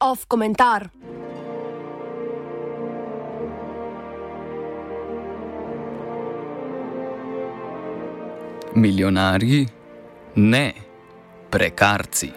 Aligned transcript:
Off 0.00 0.24
komentar. 0.28 0.90
Milijonarji? 8.74 9.68
Ne, 10.34 10.74
prekarci. 11.50 12.32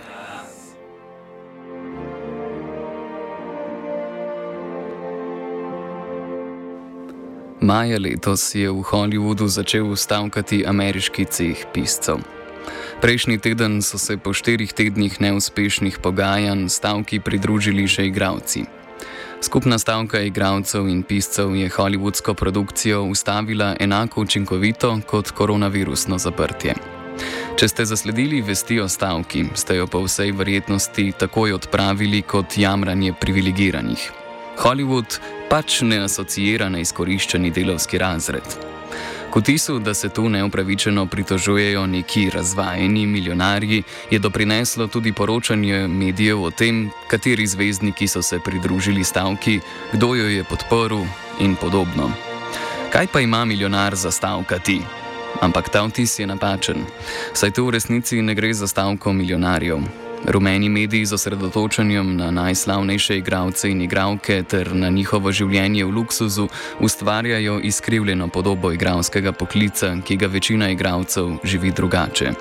Maja 7.71 7.95
letos 7.99 8.51
je 8.51 8.67
v 8.67 8.83
Hollywoodu 8.83 9.47
začel 9.47 9.95
stavkati 9.95 10.65
ameriški 10.67 11.23
ceh 11.23 11.55
piscev. 11.71 12.19
Prejšnji 12.99 13.39
teden 13.39 13.79
so 13.79 13.95
se 13.95 14.17
po 14.19 14.33
štirih 14.35 14.73
tednih 14.75 15.15
neuspešnih 15.23 16.03
pogajanj 16.03 16.67
stavki 16.67 17.23
pridružili 17.23 17.87
še 17.87 18.09
igravci. 18.11 18.65
Skupna 19.39 19.79
stavka 19.79 20.19
igralcev 20.19 20.91
in 20.91 20.99
piscev 21.07 21.55
je 21.55 21.71
hollywoodsko 21.71 22.35
produkcijo 22.35 23.07
ustavila 23.07 23.71
enako 23.79 24.27
učinkovito 24.27 24.99
kot 25.07 25.31
koronavirusno 25.31 26.19
zaprtje. 26.19 26.75
Če 27.55 27.71
ste 27.71 27.87
zasledili 27.87 28.43
vesti 28.43 28.83
o 28.83 28.91
stavki, 28.91 29.47
ste 29.55 29.79
jo 29.79 29.87
po 29.87 30.03
vsej 30.03 30.35
verjetnosti 30.35 31.13
takoj 31.15 31.55
odpravili 31.55 32.19
kot 32.21 32.59
jamranje 32.59 33.15
privilegiranih. 33.15 34.20
Hollywood 34.61 35.19
pač 35.49 35.79
ne 35.81 36.03
asociira 36.05 36.67
na 36.69 36.79
izkoriščeni 36.83 37.49
delovski 37.51 37.97
razred. 37.97 38.45
K 39.31 39.39
vtisu, 39.39 39.79
da 39.79 39.93
se 39.93 40.09
tu 40.09 40.29
neupravičeno 40.29 41.05
pritožujejo 41.05 41.85
neki 41.87 42.29
razvajeni 42.29 43.05
milijonarji, 43.07 43.83
je 44.11 44.19
doprineslo 44.19 44.87
tudi 44.87 45.13
poročanje 45.13 45.87
medijev 45.87 46.43
o 46.43 46.51
tem, 46.51 46.89
kateri 47.07 47.47
zvezdniki 47.47 48.07
so 48.07 48.21
se 48.21 48.39
pridružili 48.39 49.03
stavki, 49.03 49.59
kdo 49.93 50.15
jo 50.15 50.27
je 50.29 50.43
podporil 50.43 51.05
in 51.39 51.55
podobno. 51.55 52.11
Kaj 52.91 53.07
pa 53.07 53.19
ima 53.19 53.45
milijonar 53.45 53.95
za 53.95 54.11
stavkati? 54.11 54.81
Ampak 55.41 55.69
ta 55.69 55.81
vtis 55.87 56.19
je 56.19 56.27
napačen, 56.27 56.85
saj 57.33 57.51
tu 57.51 57.65
v 57.65 57.79
resnici 57.79 58.21
ne 58.21 58.35
gre 58.35 58.53
za 58.53 58.67
stavko 58.67 59.13
milijonarjev. 59.13 60.10
Rumeni 60.25 60.69
mediji 60.69 61.05
z 61.05 61.13
osredotočanjem 61.13 62.17
na 62.17 62.31
najslavnejše 62.31 63.17
igralce 63.17 63.71
in 63.71 63.81
igralke 63.81 64.43
ter 64.43 64.75
na 64.75 64.89
njihovo 64.89 65.31
življenje 65.31 65.85
v 65.85 65.89
luksuzu 65.89 66.47
ustvarjajo 66.79 67.59
izkrivljeno 67.63 68.27
podobo 68.27 68.71
igralskega 68.71 69.31
poklica, 69.31 69.95
ki 70.05 70.17
ga 70.17 70.27
večina 70.27 70.69
igralcev 70.69 71.39
živi 71.43 71.71
drugače. 71.71 72.33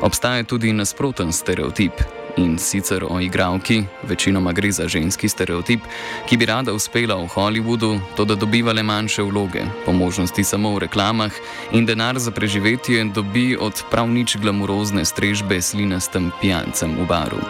Obstaja 0.00 0.44
tudi 0.44 0.72
nasproten 0.72 1.32
stereotip, 1.32 1.92
in 2.36 2.58
sicer 2.58 3.04
o 3.08 3.20
igralki, 3.20 3.84
večinoma 4.02 4.52
gre 4.52 4.70
za 4.72 4.88
ženski 4.88 5.28
stereotip, 5.28 5.80
ki 6.28 6.36
bi 6.36 6.46
rada 6.46 6.72
uspela 6.72 7.16
v 7.16 7.28
Hollywoodu, 7.28 8.00
to 8.16 8.24
da 8.24 8.34
dobiva 8.34 8.72
le 8.72 8.82
manjše 8.82 9.22
vloge, 9.22 9.64
po 9.86 9.92
možnosti 9.92 10.44
samo 10.44 10.74
v 10.74 10.78
reklamah, 10.78 11.32
in 11.72 11.86
denar 11.86 12.18
za 12.18 12.30
preživetje 12.30 13.04
dobi 13.04 13.56
od 13.60 13.82
prav 13.90 14.08
nič 14.08 14.36
glamurozne 14.36 15.04
strežbe 15.04 15.62
s 15.62 15.74
linastem 15.74 16.30
pijancem 16.40 16.96
v 17.00 17.06
baru. 17.06 17.40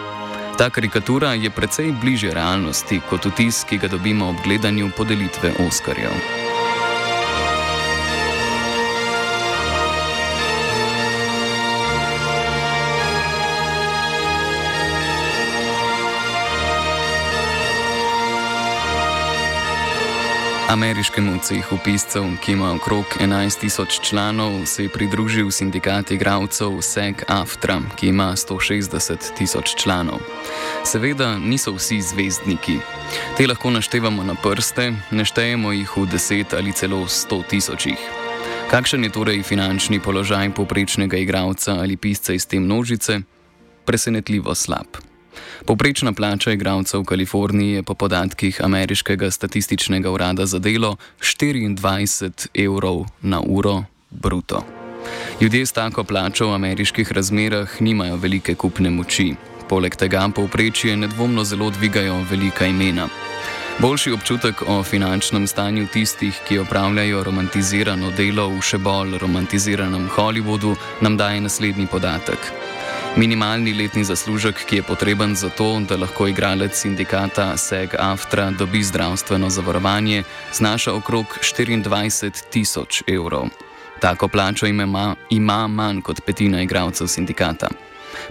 Ta 0.57 0.69
karikatura 0.69 1.33
je 1.33 1.49
precej 1.49 1.93
bliže 2.01 2.33
realnosti 2.33 3.01
kot 3.09 3.25
vtis, 3.25 3.61
ki 3.69 3.77
ga 3.77 3.87
dobimo 3.87 4.29
ob 4.29 4.41
gledanju 4.43 4.89
podelitve 4.97 5.53
Oskarjev. 5.67 6.46
Ameriškemu 20.67 21.39
cehu 21.43 21.77
piscev, 21.83 22.23
ki 22.43 22.51
ima 22.51 22.73
okrog 22.73 23.05
11 23.19 23.59
tisoč 23.59 23.99
članov, 23.99 24.65
se 24.65 24.83
je 24.83 24.89
pridružil 24.89 25.51
sindikat 25.51 26.11
igralcev 26.11 26.67
SEG-AFTRA, 26.67 27.81
ki 27.95 28.07
ima 28.07 28.35
160 28.35 29.15
tisoč 29.37 29.75
članov. 29.75 30.19
Seveda 30.83 31.37
niso 31.37 31.71
vsi 31.71 32.01
zvezdniki. 32.01 32.79
Te 33.37 33.47
lahko 33.47 33.71
naštevamo 33.71 34.23
na 34.23 34.35
prste, 34.35 34.91
ne 35.11 35.25
štejemo 35.25 35.71
jih 35.71 35.97
v 35.97 36.05
10 36.05 36.57
ali 36.57 36.73
celo 36.73 36.97
100 37.07 37.43
tisočih. 37.47 37.99
Kakšen 38.71 39.03
je 39.03 39.09
torej 39.09 39.43
finančni 39.43 39.99
položaj 39.99 40.49
poprečnega 40.49 41.17
igralca 41.17 41.79
ali 41.79 41.97
pisca 41.97 42.33
iz 42.33 42.47
te 42.47 42.59
množice? 42.59 43.21
Presenetljivo 43.85 44.55
slab. 44.55 44.99
Poprečna 45.65 46.13
plača 46.13 46.51
igralcev 46.51 47.01
v 47.01 47.05
Kaliforniji 47.05 47.71
je 47.73 47.83
po 47.83 47.93
podatkih 47.93 48.61
ameriškega 48.63 49.31
statističnega 49.31 50.11
urada 50.11 50.45
za 50.45 50.59
delo 50.59 50.95
24 51.21 52.47
evrov 52.53 53.05
na 53.21 53.41
uro 53.41 53.83
bruto. 54.09 54.63
Ljudje 55.41 55.65
s 55.65 55.71
tako 55.71 56.03
plačo 56.03 56.47
v 56.47 56.53
ameriških 56.53 57.11
razmerah 57.11 57.81
nimajo 57.81 58.15
velike 58.15 58.55
kupne 58.55 58.89
moči. 58.89 59.35
Poleg 59.69 59.95
tega 59.95 60.29
povprečje 60.35 60.97
nedvomno 60.97 61.43
zelo 61.43 61.69
dvigajo 61.69 62.25
velika 62.31 62.65
imena. 62.65 63.07
Boljši 63.79 64.11
občutek 64.11 64.61
o 64.67 64.83
finančnem 64.83 65.47
stanju 65.47 65.87
tistih, 65.93 66.39
ki 66.47 66.59
opravljajo 66.59 67.23
romantizirano 67.23 68.09
delo 68.11 68.47
v 68.49 68.61
še 68.61 68.79
bolj 68.81 69.19
romantiziranem 69.21 70.07
Hollywoodu, 70.15 70.73
nam 71.01 71.17
daje 71.17 71.41
naslednji 71.41 71.85
podatek. 71.91 72.49
Minimalni 73.17 73.73
letni 73.73 74.03
zaslužek, 74.03 74.65
ki 74.69 74.75
je 74.75 74.83
potreben 74.83 75.35
za 75.35 75.49
to, 75.49 75.79
da 75.89 75.97
lahko 75.97 76.27
igralec 76.27 76.75
sindikata 76.77 77.53
SEG-AFTRA 77.57 78.51
dobi 78.57 78.83
zdravstveno 78.83 79.49
zavarovanje, 79.49 80.23
znaša 80.53 80.93
okrog 80.93 81.25
24 81.41 82.43
tisoč 82.49 83.03
evrov. 83.07 83.47
Tako 83.99 84.27
plačo 84.27 84.67
ima, 84.67 85.15
ima 85.29 85.67
manj 85.67 86.01
kot 86.01 86.21
petina 86.25 86.61
igralcev 86.61 87.07
sindikata. 87.07 87.67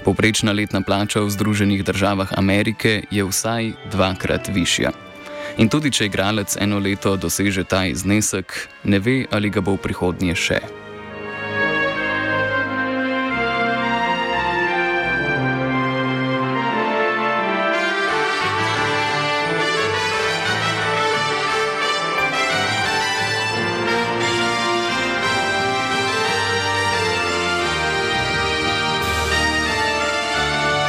Poprečna 0.05 0.53
letna 0.53 0.81
plača 0.81 1.21
v 1.21 1.31
Združenih 1.31 1.85
državah 1.85 2.39
Amerike 2.39 3.03
je 3.11 3.25
vsaj 3.25 3.73
dvakrat 3.91 4.49
višja. 4.49 4.91
In 5.59 5.69
tudi 5.69 5.91
če 5.91 6.07
igralec 6.07 6.57
eno 6.61 6.79
leto 6.79 7.17
doseže 7.17 7.65
ta 7.65 7.83
znesek, 7.95 8.69
ne 8.85 8.99
ve, 8.99 9.25
ali 9.31 9.51
ga 9.51 9.61
bo 9.61 9.75
v 9.75 9.83
prihodnje 9.83 10.35
še. 10.35 10.86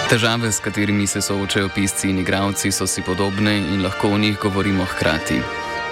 Težave, 0.09 0.51
s 0.51 0.59
katerimi 0.59 1.07
se 1.07 1.22
soočajo 1.22 1.69
pisci 1.75 2.09
in 2.09 2.19
igravci, 2.19 2.72
so 2.72 2.88
si 2.88 3.01
podobne 3.01 3.57
in 3.57 3.84
lahko 3.84 4.07
o 4.07 4.18
njih 4.18 4.38
govorimo 4.41 4.85
hkrati. 4.85 5.41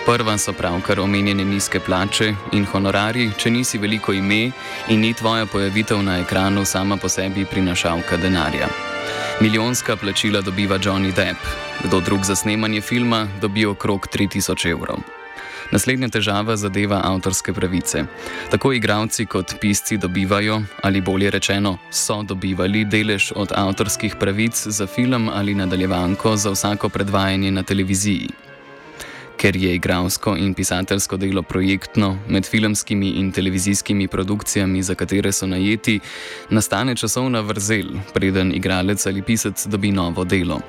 Prva 0.06 0.38
so 0.38 0.54
pravkar 0.54 1.00
omenjene 1.00 1.46
nizke 1.46 1.80
plače 1.80 2.34
in 2.52 2.66
honorari, 2.66 3.32
če 3.38 3.52
nisi 3.52 3.78
veliko 3.78 4.14
ime 4.14 4.52
in 4.88 5.00
ni 5.00 5.14
tvoja 5.14 5.46
pojavitev 5.46 6.04
na 6.04 6.20
ekranu 6.20 6.66
sama 6.66 6.98
po 6.98 7.10
sebi 7.10 7.46
prinašalka 7.46 8.18
denarja. 8.18 8.68
Milijonska 9.42 9.96
plačila 9.96 10.42
dobiva 10.42 10.80
Johnny 10.80 11.12
Depp, 11.16 11.40
kdo 11.84 12.00
drug 12.00 12.24
za 12.24 12.36
snemanje 12.36 12.82
filma 12.82 13.28
dobi 13.42 13.66
okrog 13.66 14.08
3000 14.14 14.72
evrov. 14.72 15.15
Naslednja 15.72 16.10
težava 16.14 16.56
zadeva 16.58 17.02
avtorske 17.04 17.54
pravice. 17.54 18.06
Tako 18.52 18.74
igravci 18.74 19.26
kot 19.26 19.56
pisci 19.62 19.98
dobivajo, 19.98 20.62
ali 20.84 21.02
bolje 21.02 21.32
rečeno, 21.32 21.78
so 21.92 22.22
dobivali 22.24 22.86
delež 22.86 23.32
od 23.36 23.52
avtorskih 23.56 24.16
pravic 24.20 24.68
za 24.68 24.88
film 24.88 25.30
ali 25.34 25.56
nadaljevanko 25.56 26.36
za 26.38 26.52
vsako 26.52 26.90
predvajanje 26.90 27.52
na 27.52 27.64
televiziji. 27.64 28.30
Ker 29.38 29.56
je 29.56 29.76
igralsko 29.76 30.36
in 30.38 30.54
pisateljsko 30.54 31.18
delo 31.18 31.42
projektno, 31.42 32.18
med 32.28 32.46
filmskimi 32.46 33.10
in 33.20 33.32
televizijskimi 33.32 34.08
produkcijami, 34.08 34.84
za 34.84 34.96
katere 34.96 35.32
so 35.32 35.48
najeti, 35.48 36.00
nastane 36.50 36.96
časovna 36.96 37.42
vrzel, 37.42 37.92
preden 38.14 38.56
igralec 38.56 39.06
ali 39.06 39.22
pisec 39.22 39.66
dobi 39.68 39.92
novo 39.92 40.24
delo. 40.24 40.62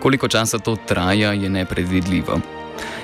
Koliko 0.00 0.28
časa 0.28 0.58
to 0.58 0.76
traja, 0.86 1.32
je 1.32 1.50
nepredvidljivo. 1.50 2.40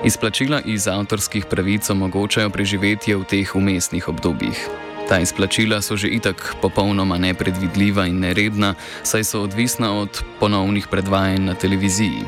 Izplačila 0.05 0.61
iz 0.65 0.89
avtorskih 0.89 1.47
pravic 1.51 1.91
omogočajo 1.91 2.51
preživetje 2.51 3.17
v 3.17 3.25
teh 3.25 3.57
umestnih 3.57 4.09
obdobjih. 4.09 4.69
Ta 5.09 5.19
izplačila 5.21 5.83
so 5.83 5.97
že 5.97 6.09
itak 6.09 6.57
popolnoma 6.63 7.19
nepredvidljiva 7.19 8.07
in 8.07 8.21
neredna, 8.21 8.75
saj 9.03 9.25
so 9.25 9.43
odvisna 9.43 9.93
od 10.01 10.23
ponovnih 10.41 10.89
predvajanj 10.89 11.45
na 11.45 11.55
televiziji. 11.55 12.25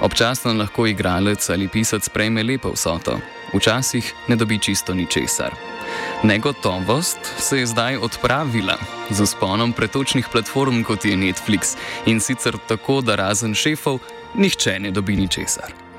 Občasno 0.00 0.52
lahko 0.52 0.86
igralec 0.86 1.50
ali 1.50 1.68
pisec 1.68 2.08
prejme 2.08 2.42
lepo 2.42 2.72
vsoto, 2.72 3.18
včasih 3.54 4.14
ne 4.28 4.36
dobi 4.36 4.58
čisto 4.58 4.94
ničesar. 4.94 5.54
Negotovost 6.22 7.18
se 7.38 7.58
je 7.58 7.66
zdaj 7.66 7.96
odpravila 7.96 8.76
z 9.10 9.20
usponom 9.20 9.72
pretočnih 9.72 10.28
platform 10.32 10.82
kot 10.82 11.04
je 11.04 11.16
Netflix 11.16 11.76
in 12.06 12.20
sicer 12.20 12.56
tako, 12.68 13.00
da 13.00 13.16
razen 13.16 13.54
šefov 13.54 13.98
nihče 14.34 14.78
ne 14.80 14.90
dobi 14.90 15.16
ničesar. 15.16 15.89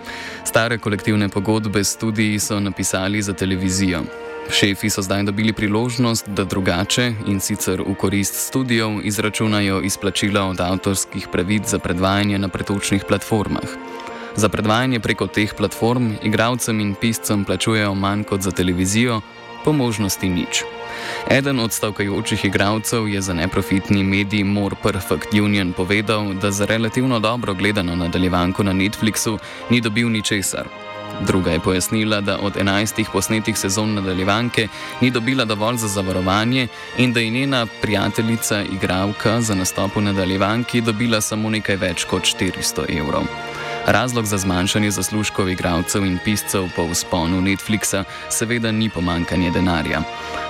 Stare 0.43 0.77
kolektivne 0.77 1.29
pogodbe 1.29 1.83
s 1.83 1.93
studiji 1.93 2.39
so 2.39 2.59
napisali 2.59 3.21
za 3.21 3.33
televizijo. 3.33 4.01
Šefi 4.49 4.89
so 4.89 5.01
zdaj 5.01 5.23
dobili 5.23 5.53
priložnost, 5.53 6.29
da 6.29 6.43
drugače 6.43 7.13
in 7.27 7.39
sicer 7.39 7.81
v 7.81 7.95
korist 7.95 8.35
studijev 8.47 8.99
izračunajo 9.03 9.81
izplačila 9.81 10.43
od 10.43 10.61
avtorskih 10.61 11.27
pravic 11.31 11.67
za 11.67 11.79
predvajanje 11.79 12.37
na 12.37 12.47
pretočnih 12.47 13.03
platformah. 13.07 13.69
Za 14.35 14.49
predvajanje 14.49 14.99
preko 14.99 15.27
teh 15.27 15.53
platform 15.57 16.11
igralcem 16.23 16.79
in 16.79 16.95
piscem 16.95 17.45
plačujejo 17.45 17.95
manj 17.95 18.23
kot 18.23 18.41
za 18.41 18.51
televizijo, 18.51 19.21
po 19.65 19.73
možnosti 19.73 20.29
nič. 20.29 20.63
Eden 21.29 21.59
od 21.59 21.73
stavkajočih 21.73 22.45
igralcev 22.45 23.07
je 23.07 23.21
za 23.21 23.33
neprofitni 23.33 24.03
medij 24.03 24.43
More 24.43 24.75
Perfect 24.83 25.33
Union 25.33 25.73
povedal, 25.73 26.33
da 26.33 26.51
za 26.51 26.65
relativno 26.65 27.19
dobro 27.19 27.53
gledano 27.53 27.95
nadaljevanko 27.95 28.63
na 28.63 28.73
Netflixu 28.73 29.37
ni 29.69 29.81
dobil 29.81 30.09
ničesar. 30.09 30.67
Druga 31.27 31.51
je 31.51 31.59
pojasnila, 31.59 32.21
da 32.21 32.37
od 32.41 32.57
enajstih 32.57 33.09
posnetih 33.13 33.57
sezon 33.57 33.93
nadaljevanke 33.93 34.67
ni 35.01 35.11
dobila 35.11 35.45
dovolj 35.45 35.77
za 35.77 35.87
zavarovanje 35.87 36.67
in 36.97 37.13
da 37.13 37.19
je 37.19 37.29
njena 37.29 37.67
prijateljica, 37.81 38.63
igralka 38.63 39.41
za 39.41 39.55
nastop 39.55 39.95
v 39.95 40.01
nadaljevanki 40.01 40.81
dobila 40.81 41.21
samo 41.21 41.49
nekaj 41.49 41.75
več 41.75 42.03
kot 42.03 42.23
400 42.23 42.99
evrov. 42.99 43.23
Razlog 43.87 44.25
za 44.25 44.37
zmanjšanje 44.37 44.91
zaslužkov 44.91 45.49
igralcev 45.49 46.05
in 46.05 46.19
piscev 46.25 46.69
po 46.75 46.85
vzponu 46.87 47.41
Netflixa 47.41 48.03
seveda 48.29 48.71
ni 48.71 48.89
pomankanje 48.89 49.51
denarja. 49.51 50.01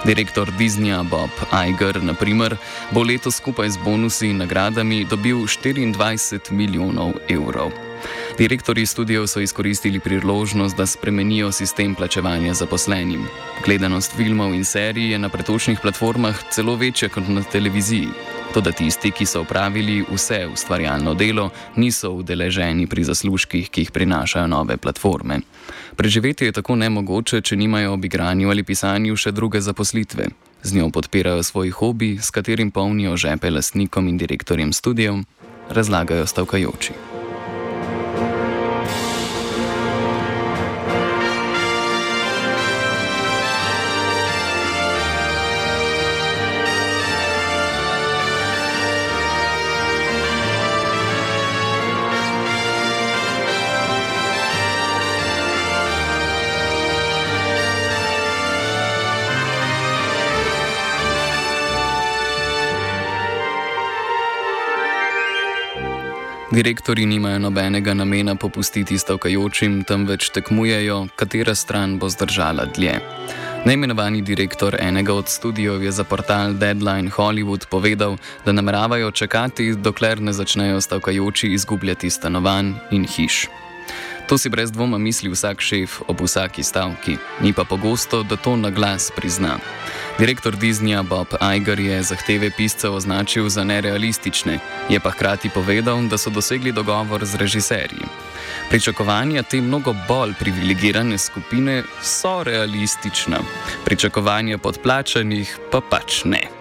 Direktor 0.05 0.51
Disneyja 0.59 1.03
Bob 1.03 1.29
Iger, 1.67 2.03
na 2.03 2.13
primer, 2.13 2.55
bo 2.91 3.03
letos 3.03 3.35
skupaj 3.35 3.69
z 3.69 3.77
bonusi 3.85 4.29
in 4.29 4.37
nagradami 4.37 5.05
dobil 5.05 5.37
24 5.37 6.51
milijonov 6.51 7.13
evrov. 7.29 7.90
Direktori 8.37 8.85
studijev 8.85 9.27
so 9.27 9.39
izkoristili 9.39 9.99
priložnost, 9.99 10.77
da 10.77 10.85
spremenijo 10.85 11.51
sistem 11.51 11.95
plačevanja 11.95 12.53
zaposlenim. 12.53 13.27
Gledanost 13.65 14.15
filmov 14.15 14.53
in 14.53 14.65
serij 14.65 15.11
je 15.11 15.19
na 15.19 15.29
pretočnih 15.29 15.79
platformah 15.81 16.35
celo 16.49 16.75
večja 16.75 17.09
kot 17.09 17.27
na 17.27 17.43
televiziji. 17.43 18.07
Toda 18.53 18.71
tisti, 18.71 19.11
ki 19.11 19.25
so 19.25 19.41
upravili 19.41 20.05
vse 20.11 20.47
ustvarjalno 20.53 21.13
delo, 21.13 21.49
niso 21.75 22.11
udeleženi 22.11 22.87
pri 22.87 23.03
zaslužkih, 23.03 23.69
ki 23.69 23.81
jih 23.81 23.91
prinašajo 23.91 24.47
nove 24.47 24.77
platforme. 24.77 25.39
Preživeti 25.95 26.45
je 26.45 26.51
tako 26.51 26.75
nemogoče, 26.75 27.41
če 27.41 27.55
nimajo 27.55 27.93
ob 27.93 28.05
igranju 28.05 28.49
ali 28.49 28.63
pisanju 28.63 29.15
še 29.15 29.31
druge 29.31 29.61
zaposlitve. 29.61 30.27
Z 30.63 30.75
njo 30.75 30.89
podpirajo 30.89 31.43
svoj 31.43 31.69
hobi, 31.69 32.17
s 32.21 32.29
katerim 32.29 32.71
polnijo 32.71 33.17
žepe 33.17 33.49
lastnikom 33.49 34.07
in 34.07 34.17
direktorjem 34.17 34.73
studijev, 34.73 35.23
razlagajo 35.69 36.27
stavkajoči. 36.27 37.10
Direktori 66.51 67.05
nimajo 67.05 67.39
nobenega 67.39 67.93
namena 67.93 68.33
popustiti 68.35 68.97
stavkajočim, 68.99 69.83
temveč 69.87 70.29
tekmujejo, 70.35 70.97
katera 71.15 71.55
stran 71.55 71.93
bo 71.99 72.09
zdržala 72.11 72.65
dlje. 72.75 72.97
Najmenovani 73.65 74.21
direktor 74.21 74.75
enega 74.79 75.13
od 75.13 75.29
studijev 75.29 75.83
je 75.83 75.91
za 75.91 76.03
portal 76.03 76.53
Deadline 76.53 77.09
Hollywood 77.09 77.65
povedal, 77.69 78.17
da 78.45 78.51
nameravajo 78.51 79.11
čakati, 79.11 79.75
dokler 79.75 80.21
ne 80.21 80.33
začnejo 80.33 80.81
stavkajoči 80.81 81.47
izgubljati 81.47 82.09
stanovanj 82.09 82.73
in 82.91 83.07
hiš. 83.07 83.47
To 84.31 84.37
si 84.37 84.49
brez 84.49 84.71
dvoma 84.71 84.97
misli 84.97 85.27
vsak 85.27 85.59
šef 85.59 85.97
ob 86.07 86.21
vsaki 86.23 86.63
stavki, 86.63 87.17
ni 87.43 87.51
pa 87.53 87.65
pogosto, 87.67 88.23
da 88.23 88.35
to 88.39 88.55
na 88.55 88.69
glas 88.69 89.11
prizna. 89.15 89.57
Direktor 90.19 90.55
Disneyja 90.55 91.03
Bob 91.03 91.27
Iger 91.55 91.79
je 91.79 92.03
zahteve 92.03 92.51
piscev 92.57 92.95
označil 92.95 93.49
za 93.49 93.63
nerealistične, 93.63 94.59
je 94.89 94.99
pa 94.99 95.11
hkrati 95.11 95.49
povedal, 95.49 96.07
da 96.07 96.17
so 96.17 96.29
dosegli 96.29 96.71
dogovor 96.71 97.25
z 97.25 97.35
režiserji. 97.35 98.07
Pričakovanja 98.69 99.43
te 99.43 99.61
mnogo 99.61 99.95
bolj 100.07 100.33
privilegirane 100.39 101.17
skupine 101.17 101.83
so 102.01 102.43
realistična, 102.43 103.43
pričakovanja 103.83 104.57
podplačanih 104.57 105.57
pa 105.71 105.81
pač 105.81 106.23
ne. 106.23 106.60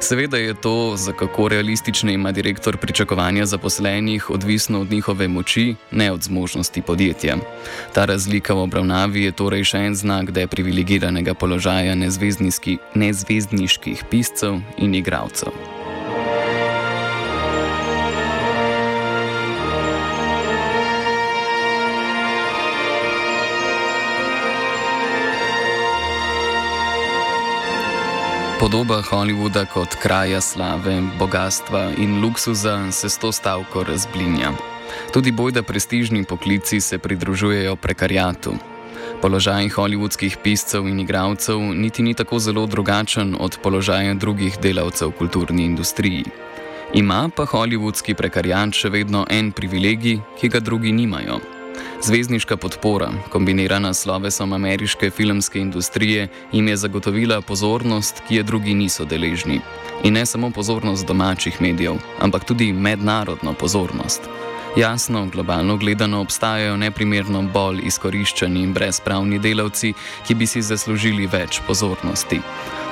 Seveda 0.00 0.36
je 0.36 0.54
to, 0.54 0.96
za 0.96 1.12
kako 1.12 1.48
realistične 1.48 2.14
ima 2.14 2.32
direktor 2.32 2.76
pričakovanja 2.76 3.46
zaposlenih, 3.46 4.30
odvisno 4.30 4.80
od 4.80 4.90
njihove 4.90 5.28
moči, 5.28 5.74
ne 5.90 6.12
od 6.12 6.22
zmožnosti 6.22 6.82
podjetja. 6.82 7.36
Ta 7.92 8.04
razlika 8.04 8.54
v 8.54 8.62
obravnavi 8.62 9.24
je 9.24 9.32
torej 9.32 9.64
še 9.64 9.78
en 9.78 9.94
znak 9.94 10.30
deprivilegiranega 10.30 11.34
položaja 11.34 11.94
nezvezdniških 12.94 14.04
piscev 14.10 14.58
in 14.78 14.94
igralcev. 14.94 15.79
Podoba 28.60 29.00
Hollywooda 29.00 29.64
kot 29.64 29.94
kraja 30.02 30.40
slave, 30.40 31.00
bogatstva 31.18 31.96
in 31.96 32.20
luksuza 32.20 32.92
se 32.92 33.08
s 33.08 33.18
to 33.18 33.32
stavko 33.32 33.84
razblinja. 33.84 34.52
Tudi 35.12 35.32
bojda 35.32 35.62
prestižni 35.62 36.24
poklici 36.24 36.80
se 36.80 36.98
pridružujejo 36.98 37.76
prekarjatu. 37.76 38.52
Položaj 39.22 39.68
hollywoodskih 39.68 40.36
piscev 40.42 40.88
in 40.88 41.00
igralcev 41.00 41.60
niti 41.60 42.02
ni 42.02 42.14
tako 42.14 42.38
zelo 42.38 42.66
drugačen 42.66 43.36
od 43.40 43.58
položaja 43.62 44.14
drugih 44.14 44.58
delavcev 44.62 45.08
v 45.08 45.16
kulturni 45.18 45.64
industriji. 45.64 46.24
Ima 46.94 47.30
pa 47.36 47.46
hollywoodski 47.46 48.14
prekarjat 48.14 48.76
še 48.76 48.92
vedno 48.92 49.24
en 49.30 49.52
privilegij, 49.52 50.20
ki 50.40 50.48
ga 50.48 50.60
drugi 50.60 50.92
nimajo. 50.92 51.40
Zvezdniška 52.02 52.56
podpora, 52.56 53.10
kombinirana 53.28 53.94
s 53.94 54.02
slovesom 54.02 54.52
ameriške 54.52 55.10
filmske 55.10 55.58
industrije, 55.58 56.28
jim 56.52 56.68
je 56.68 56.76
zagotovila 56.76 57.40
pozornost, 57.40 58.22
ki 58.28 58.36
je 58.36 58.42
drugi 58.42 58.74
niso 58.74 59.04
deležni. 59.04 59.60
In 60.04 60.14
ne 60.14 60.26
samo 60.26 60.50
pozornost 60.50 61.06
domačih 61.06 61.60
medijev, 61.60 61.96
ampak 62.20 62.44
tudi 62.44 62.72
mednarodno 62.72 63.52
pozornost. 63.52 64.20
Jasno, 64.76 65.26
globalno 65.26 65.76
gledano 65.76 66.20
obstajajo 66.20 66.76
neprimerno 66.76 67.42
bolj 67.42 67.80
izkoriščeni 67.84 68.62
in 68.62 68.72
brezpravni 68.72 69.38
delavci, 69.38 69.92
ki 70.26 70.34
bi 70.34 70.46
si 70.46 70.62
zaslužili 70.62 71.26
več 71.26 71.58
pozornosti. 71.66 72.40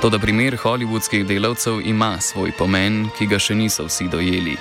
Toda 0.02 0.18
primer 0.18 0.56
hollywoodskih 0.58 1.24
delavcev 1.26 1.80
ima 1.84 2.16
svoj 2.20 2.52
pomen, 2.58 3.06
ki 3.18 3.26
ga 3.26 3.38
še 3.38 3.54
niso 3.54 3.86
vsi 3.86 4.08
dojeli. 4.10 4.56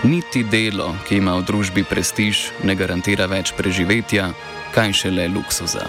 Niti 0.00 0.40
delo, 0.42 0.94
ki 1.04 1.20
ima 1.20 1.36
v 1.36 1.44
družbi 1.44 1.84
prestiž, 1.84 2.64
ne 2.64 2.72
garantira 2.72 3.28
več 3.28 3.52
preživetja, 3.52 4.30
kaj 4.72 4.96
šele 4.96 5.28
luksuza. 5.28 5.84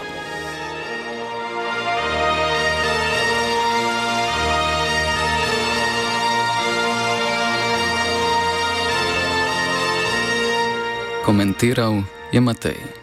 Komentiral 11.24 12.04
je 12.36 12.42
Matej. 12.44 13.01